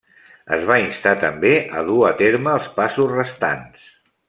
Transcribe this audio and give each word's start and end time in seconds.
Es 0.55 0.63
va 0.71 0.77
instar 0.83 1.13
també 1.25 1.51
a 1.81 1.85
dur 1.91 1.99
a 2.09 2.11
terme 2.23 2.51
els 2.57 2.73
passos 2.81 3.09
restants. 3.21 3.89